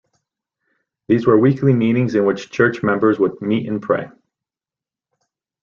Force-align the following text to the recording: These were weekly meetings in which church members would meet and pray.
These 1.07 1.27
were 1.27 1.37
weekly 1.37 1.73
meetings 1.73 2.15
in 2.15 2.25
which 2.25 2.49
church 2.49 2.81
members 2.81 3.19
would 3.19 3.39
meet 3.39 3.67
and 3.69 3.79
pray. 3.79 4.09